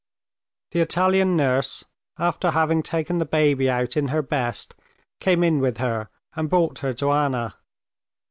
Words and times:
The 0.71 0.79
Italian 0.79 1.37
nurse, 1.37 1.85
after 2.17 2.49
having 2.49 2.81
taken 2.81 3.19
the 3.19 3.23
baby 3.27 3.69
out 3.69 3.95
in 3.95 4.07
her 4.07 4.23
best, 4.23 4.73
came 5.19 5.43
in 5.43 5.59
with 5.59 5.77
her, 5.77 6.09
and 6.35 6.49
brought 6.49 6.79
her 6.79 6.91
to 6.93 7.11
Anna. 7.11 7.57